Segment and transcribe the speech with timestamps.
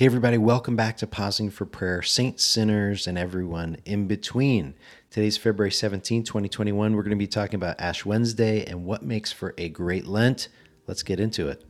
[0.00, 4.72] Hey, everybody, welcome back to Pausing for Prayer, Saints, Sinners, and everyone in between.
[5.10, 6.96] Today's February 17, 2021.
[6.96, 10.48] We're going to be talking about Ash Wednesday and what makes for a great Lent.
[10.86, 11.69] Let's get into it.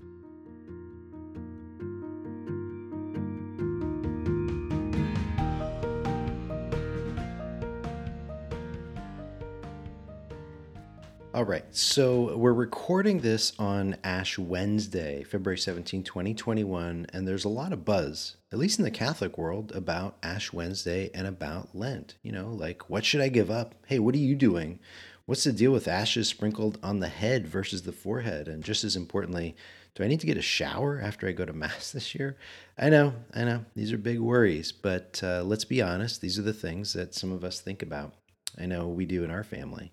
[11.33, 17.49] All right, so we're recording this on Ash Wednesday, February 17, 2021, and there's a
[17.49, 22.16] lot of buzz, at least in the Catholic world, about Ash Wednesday and about Lent.
[22.24, 23.77] You know, like, what should I give up?
[23.87, 24.80] Hey, what are you doing?
[25.27, 28.49] What's the deal with ashes sprinkled on the head versus the forehead?
[28.49, 29.55] And just as importantly,
[29.95, 32.38] do I need to get a shower after I go to Mass this year?
[32.77, 36.43] I know, I know, these are big worries, but uh, let's be honest, these are
[36.43, 38.15] the things that some of us think about.
[38.59, 39.93] I know we do in our family.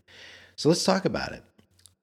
[0.57, 1.43] So let's talk about it.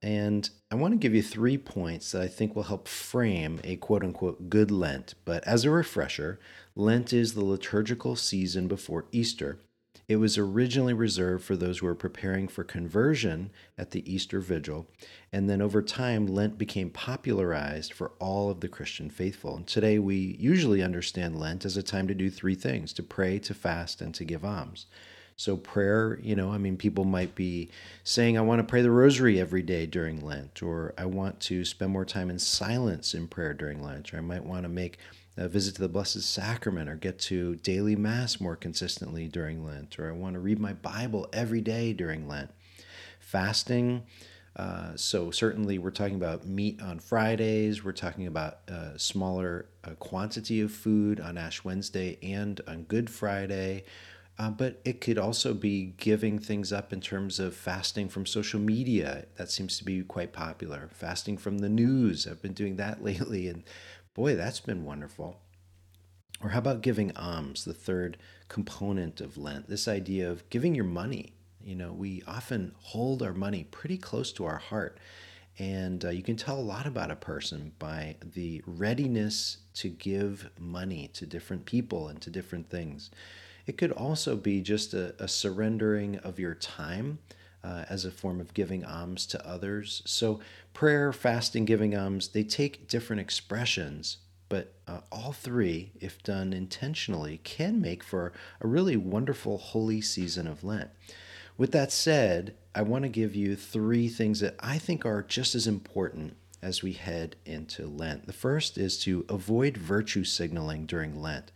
[0.00, 3.74] And I want to give you three points that I think will help frame a
[3.76, 5.14] quote unquote good Lent.
[5.24, 6.38] But as a refresher,
[6.76, 9.58] Lent is the liturgical season before Easter.
[10.06, 14.86] It was originally reserved for those who were preparing for conversion at the Easter Vigil,
[15.32, 19.56] and then over time, Lent became popularized for all of the Christian faithful.
[19.56, 23.38] And today, we usually understand Lent as a time to do three things to pray,
[23.38, 24.86] to fast, and to give alms.
[25.36, 27.70] So, prayer, you know, I mean, people might be
[28.04, 31.64] saying, I want to pray the rosary every day during Lent, or I want to
[31.64, 34.98] spend more time in silence in prayer during Lent, or I might want to make
[35.36, 39.98] a visit to the Blessed Sacrament, or get to daily Mass more consistently during Lent,
[39.98, 42.50] or I want to read my Bible every day during Lent.
[43.18, 44.04] Fasting,
[44.56, 47.82] uh, so certainly we're talking about meat on Fridays.
[47.82, 53.10] We're talking about a smaller uh, quantity of food on Ash Wednesday and on Good
[53.10, 53.84] Friday.
[54.36, 58.58] Uh, but it could also be giving things up in terms of fasting from social
[58.58, 59.26] media.
[59.36, 60.90] That seems to be quite popular.
[60.92, 62.26] Fasting from the news.
[62.26, 63.62] I've been doing that lately, and
[64.12, 65.40] boy, that's been wonderful.
[66.42, 68.18] Or how about giving alms, the third
[68.48, 69.68] component of Lent?
[69.68, 71.34] This idea of giving your money.
[71.62, 74.98] You know, we often hold our money pretty close to our heart.
[75.58, 80.50] And uh, you can tell a lot about a person by the readiness to give
[80.58, 83.10] money to different people and to different things.
[83.66, 87.18] It could also be just a, a surrendering of your time
[87.62, 90.02] uh, as a form of giving alms to others.
[90.04, 90.40] So,
[90.74, 94.18] prayer, fasting, giving alms, they take different expressions,
[94.50, 100.46] but uh, all three, if done intentionally, can make for a really wonderful holy season
[100.46, 100.90] of Lent.
[101.56, 105.54] With that said, I want to give you three things that I think are just
[105.54, 108.26] as important as we head into Lent.
[108.26, 111.52] The first is to avoid virtue signaling during Lent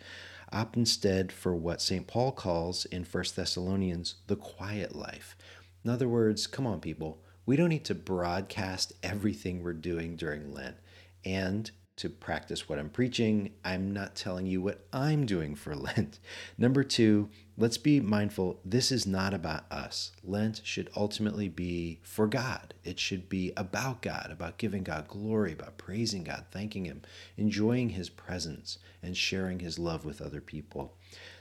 [0.53, 2.07] opt instead for what St.
[2.07, 5.37] Paul calls in 1 Thessalonians the quiet life.
[5.85, 10.53] In other words, come on, people, we don't need to broadcast everything we're doing during
[10.53, 10.77] Lent.
[11.25, 16.21] And to practice what I'm preaching, I'm not telling you what I'm doing for Lent.
[16.57, 20.13] Number two, let's be mindful this is not about us.
[20.25, 22.73] Lent should ultimately be for God.
[22.85, 27.03] It should be about God, about giving God glory, about praising God, thanking Him,
[27.37, 30.95] enjoying His presence, and sharing His love with other people.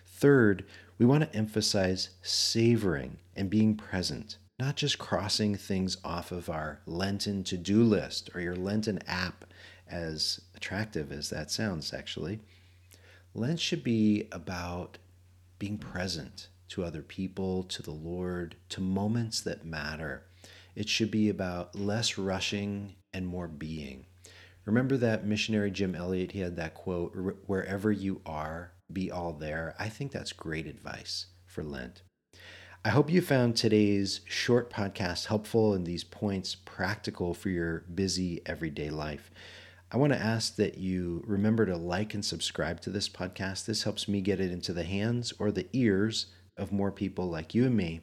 [0.08, 0.66] Third,
[0.98, 6.82] we want to emphasize savoring and being present, not just crossing things off of our
[6.88, 9.46] Lenten to do list or your Lenten app
[9.90, 12.40] as attractive as that sounds, actually,
[13.34, 14.98] Lent should be about
[15.60, 20.24] being present to other people, to the Lord, to moments that matter.
[20.76, 24.06] It should be about less rushing and more being.
[24.66, 26.34] Remember that missionary Jim Elliot?
[26.34, 27.14] He had that quote,
[27.46, 29.76] wherever you are, be all there.
[29.80, 32.02] I think that's great advice for Lent.
[32.84, 38.42] I hope you found today's short podcast helpful and these points practical for your busy
[38.46, 39.32] everyday life.
[39.92, 43.66] I want to ask that you remember to like and subscribe to this podcast.
[43.66, 46.28] This helps me get it into the hands or the ears
[46.58, 48.02] of more people like you and me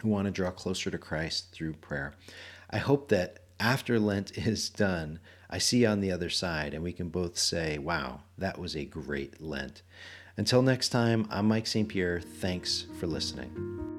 [0.00, 2.14] who want to draw closer to Christ through prayer.
[2.70, 6.82] I hope that after Lent is done, I see you on the other side and
[6.82, 9.82] we can both say, wow, that was a great Lent.
[10.36, 11.88] Until next time, I'm Mike St.
[11.88, 12.20] Pierre.
[12.20, 13.95] Thanks for listening.